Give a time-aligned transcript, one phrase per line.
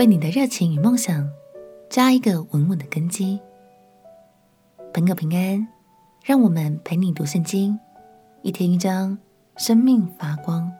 [0.00, 1.30] 为你的热情与梦想
[1.90, 3.38] 扎一个稳稳的根基。
[4.94, 5.68] 朋友平安，
[6.24, 7.78] 让我们陪你读圣经，
[8.40, 9.18] 一天一章，
[9.58, 10.72] 生命发光。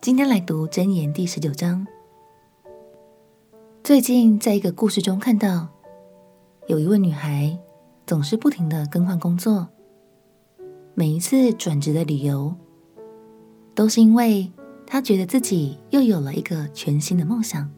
[0.00, 1.86] 今天来读箴言第十九章。
[3.82, 5.68] 最近在一个故事中看到，
[6.66, 7.58] 有一位女孩
[8.06, 9.68] 总是不停的更换工作，
[10.94, 12.54] 每一次转职的理由，
[13.74, 14.50] 都是因为
[14.86, 17.70] 她觉得自己又有了一个全新的梦想。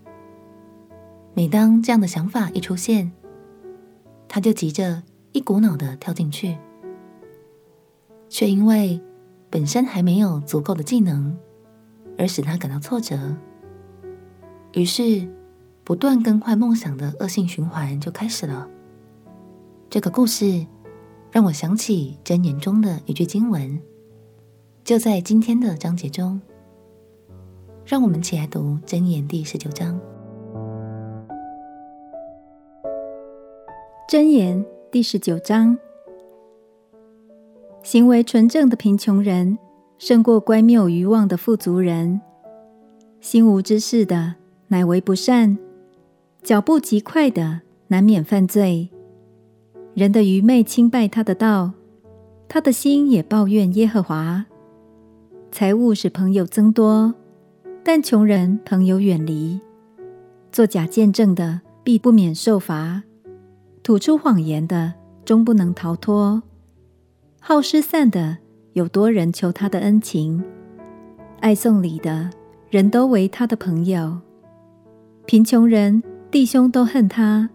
[1.37, 3.13] 每当这样的想法一出现，
[4.27, 6.57] 他就急着一股脑的跳进去，
[8.27, 8.99] 却因为
[9.51, 11.37] 本身还没有足够的技能，
[12.17, 13.37] 而使他感到挫折。
[14.73, 15.29] 于是，
[15.85, 18.67] 不断更换梦想的恶性循环就开始了。
[19.91, 20.67] 这个故事
[21.31, 23.79] 让我想起箴言中的一句经文，
[24.85, 26.41] 就在今天的章节中。
[27.85, 30.01] 让我们一起来读箴言第十九章。
[34.09, 35.77] 箴言第十九章：
[37.83, 39.59] 行为纯正的贫穷人，
[39.99, 42.21] 胜过乖谬愚妄的富足人。
[43.21, 44.37] 心无知识的，
[44.69, 45.57] 乃为不善；
[46.41, 48.91] 脚步极快的，难免犯罪。
[49.95, 51.73] 人的愚昧轻败他的道，
[52.47, 54.47] 他的心也抱怨耶和华。
[55.51, 57.13] 财物使朋友增多，
[57.83, 59.59] 但穷人朋友远离。
[60.53, 63.03] 作假见证的，必不免受罚。
[63.87, 64.93] 吐出谎言的，
[65.25, 66.43] 终不能逃脱；
[67.39, 68.37] 好失散的，
[68.73, 70.43] 有多人求他的恩情；
[71.39, 72.29] 爱送礼的，
[72.69, 74.19] 人都为他的朋友。
[75.25, 76.03] 贫穷人
[76.33, 77.49] 弟兄都恨他，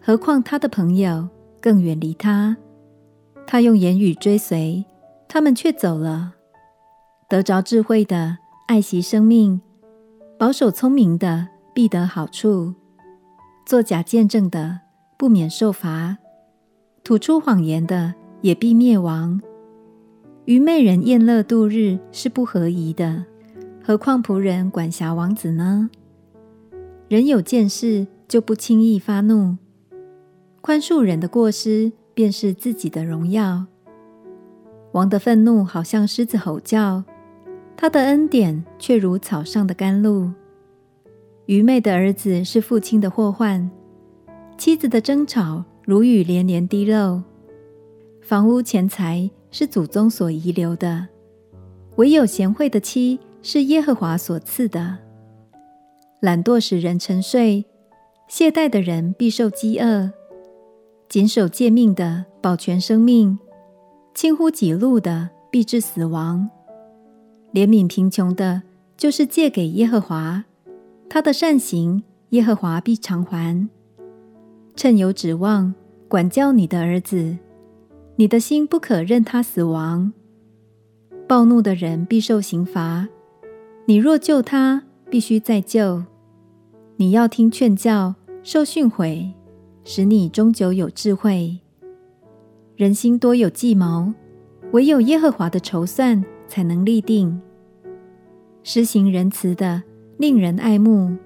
[0.00, 1.28] 何况他的朋友
[1.60, 2.56] 更远离他。
[3.44, 4.84] 他用言语追随，
[5.26, 6.34] 他们却走了。
[7.28, 9.60] 得着智慧的，爱惜生命；
[10.38, 12.74] 保守聪明的，必得好处。
[13.66, 14.82] 作假见证的，
[15.18, 16.16] 不免受罚，
[17.02, 19.40] 吐出谎言的也必灭亡。
[20.44, 23.24] 愚昧人宴乐度日是不合宜的，
[23.84, 25.90] 何况仆人管辖王子呢？
[27.08, 29.56] 人有见识就不轻易发怒，
[30.60, 33.66] 宽恕人的过失便是自己的荣耀。
[34.92, 37.02] 王的愤怒好像狮子吼叫，
[37.76, 40.30] 他的恩典却如草上的甘露。
[41.46, 43.68] 愚昧的儿子是父亲的祸患。
[44.58, 47.22] 妻子的争吵如雨连连滴漏，
[48.20, 51.06] 房屋钱财是祖宗所遗留的，
[51.94, 54.98] 唯有贤惠的妻是耶和华所赐的。
[56.20, 57.64] 懒惰使人沉睡，
[58.26, 60.10] 懈怠的人必受饥饿。
[61.08, 63.38] 谨守诫命的保全生命，
[64.12, 66.50] 轻忽己路的必致死亡。
[67.54, 68.62] 怜悯贫穷的，
[68.96, 70.44] 就是借给耶和华，
[71.08, 73.68] 他的善行耶和华必偿还。
[74.78, 75.74] 趁有指望，
[76.06, 77.36] 管教你的儿子，
[78.14, 80.12] 你的心不可任他死亡。
[81.26, 83.08] 暴怒的人必受刑罚，
[83.86, 86.04] 你若救他，必须再救。
[86.94, 89.32] 你要听劝教，受训诲，
[89.82, 91.58] 使你终究有智慧。
[92.76, 94.14] 人心多有计谋，
[94.70, 97.42] 唯有耶和华的筹算才能立定。
[98.62, 99.82] 施行仁慈的，
[100.18, 101.16] 令人爱慕；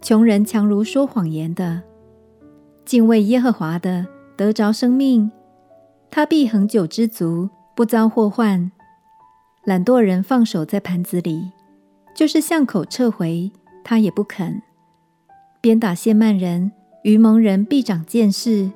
[0.00, 1.82] 穷人强如说谎言的。
[2.84, 4.06] 敬畏耶和华的
[4.36, 5.30] 得着生命，
[6.10, 8.70] 他必恒久知足，不遭祸患。
[9.64, 11.50] 懒惰人放手在盘子里，
[12.14, 13.50] 就是巷口撤回，
[13.82, 14.60] 他也不肯。
[15.62, 16.70] 鞭打亵慢人，
[17.02, 18.70] 愚蒙人必长见识；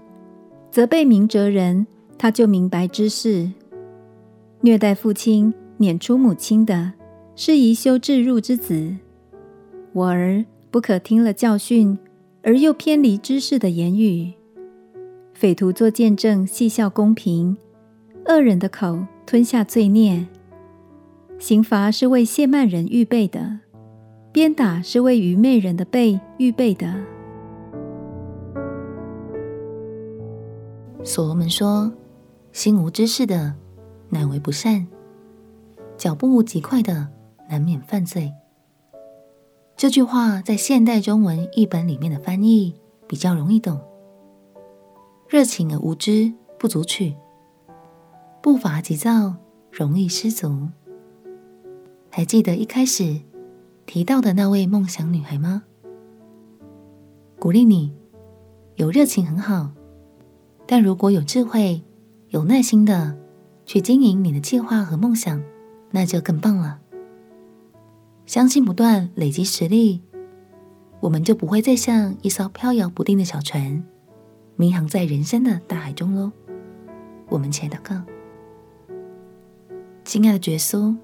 [0.70, 1.86] 责备明哲人，
[2.16, 3.52] 他就明白知识。
[4.62, 6.92] 虐待父亲、撵出母亲的，
[7.36, 8.96] 是宜羞置入之子。
[9.92, 11.98] 我儿不可听了教训。
[12.48, 14.32] 而又偏离知识的言语，
[15.34, 17.54] 匪徒作见证，戏笑公平；
[18.24, 20.26] 恶人的口吞下罪孽。
[21.38, 23.58] 刑罚是为亵慢人预备的，
[24.32, 26.94] 鞭打是为愚昧人的背预备的。
[31.04, 31.92] 所罗门说
[32.50, 33.54] ：“心无知识的，
[34.08, 34.86] 乃为不善；
[35.98, 37.08] 脚步极快的，
[37.50, 38.32] 难免犯罪。”
[39.78, 42.74] 这句话在现代中文译本里面的翻译
[43.06, 43.80] 比较容易懂。
[45.28, 47.14] 热情而无知，不足取；
[48.42, 49.36] 步伐急躁，
[49.70, 50.66] 容易失足。
[52.10, 53.20] 还记得一开始
[53.86, 55.62] 提到的那位梦想女孩吗？
[57.38, 57.94] 鼓励你，
[58.74, 59.70] 有热情很好，
[60.66, 61.80] 但如果有智慧、
[62.30, 63.16] 有耐心的
[63.64, 65.40] 去经营你的计划和梦想，
[65.92, 66.80] 那就更棒了。
[68.28, 70.02] 相信不断累积实力，
[71.00, 73.82] 我们就不会再像一艘飘摇不定的小船，
[74.54, 76.30] 迷航在人生的大海中喽。
[77.30, 78.02] 我们且祷告，
[80.04, 80.94] 亲爱的耶稣，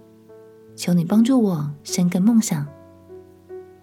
[0.77, 2.67] 求你帮助我生根梦想，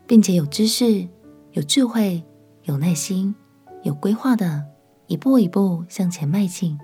[0.06, 1.08] 并且有知识、
[1.54, 2.24] 有智慧、
[2.66, 3.34] 有耐心、
[3.82, 4.64] 有规划的，
[5.08, 6.78] 一步一步向前迈进。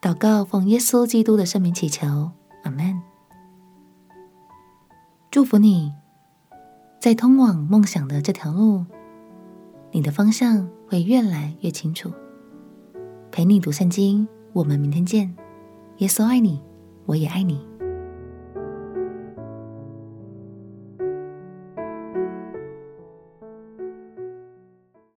[0.00, 2.30] 祷告奉耶稣基督的圣名祈求，
[2.62, 2.91] 阿门。
[5.32, 5.90] 祝福你，
[7.00, 8.84] 在通往梦想的这条路，
[9.90, 12.12] 你的方向会越来越清楚。
[13.30, 15.34] 陪你读圣经，我们明天见。
[15.96, 16.60] 耶稣爱你，
[17.06, 17.58] 我也爱你。